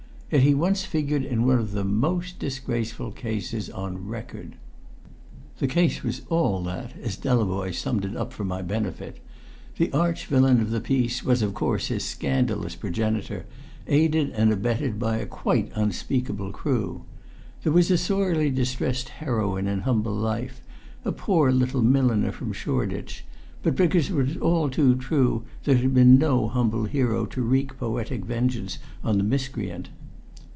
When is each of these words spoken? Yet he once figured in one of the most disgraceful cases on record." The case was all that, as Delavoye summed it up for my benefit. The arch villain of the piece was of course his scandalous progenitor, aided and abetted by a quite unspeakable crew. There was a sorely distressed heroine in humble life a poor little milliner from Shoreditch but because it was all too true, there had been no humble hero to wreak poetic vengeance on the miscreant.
Yet 0.33 0.43
he 0.43 0.53
once 0.53 0.85
figured 0.85 1.25
in 1.25 1.45
one 1.45 1.59
of 1.59 1.73
the 1.73 1.83
most 1.83 2.39
disgraceful 2.39 3.11
cases 3.11 3.69
on 3.69 4.07
record." 4.07 4.55
The 5.59 5.67
case 5.67 6.03
was 6.03 6.21
all 6.29 6.63
that, 6.63 6.93
as 7.03 7.17
Delavoye 7.17 7.73
summed 7.75 8.05
it 8.05 8.15
up 8.15 8.31
for 8.31 8.45
my 8.45 8.61
benefit. 8.61 9.19
The 9.77 9.91
arch 9.91 10.27
villain 10.27 10.61
of 10.61 10.71
the 10.71 10.79
piece 10.79 11.21
was 11.21 11.41
of 11.41 11.53
course 11.53 11.87
his 11.87 12.05
scandalous 12.05 12.75
progenitor, 12.77 13.45
aided 13.87 14.29
and 14.29 14.53
abetted 14.53 14.97
by 14.97 15.17
a 15.17 15.25
quite 15.25 15.69
unspeakable 15.75 16.51
crew. 16.51 17.03
There 17.63 17.73
was 17.73 17.91
a 17.91 17.97
sorely 17.97 18.49
distressed 18.49 19.09
heroine 19.09 19.67
in 19.67 19.81
humble 19.81 20.15
life 20.15 20.61
a 21.03 21.11
poor 21.11 21.51
little 21.51 21.81
milliner 21.81 22.31
from 22.31 22.53
Shoreditch 22.53 23.25
but 23.63 23.75
because 23.75 24.09
it 24.09 24.15
was 24.15 24.37
all 24.37 24.69
too 24.69 24.95
true, 24.95 25.43
there 25.65 25.75
had 25.75 25.93
been 25.93 26.17
no 26.17 26.47
humble 26.47 26.85
hero 26.85 27.25
to 27.25 27.41
wreak 27.41 27.77
poetic 27.77 28.23
vengeance 28.23 28.79
on 29.03 29.17
the 29.17 29.25
miscreant. 29.25 29.89